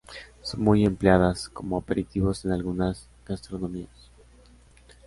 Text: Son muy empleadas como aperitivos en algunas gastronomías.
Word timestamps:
Son 0.41 0.63
muy 0.63 0.83
empleadas 0.83 1.47
como 1.49 1.77
aperitivos 1.77 2.43
en 2.45 2.53
algunas 2.53 3.07
gastronomías. 3.23 4.09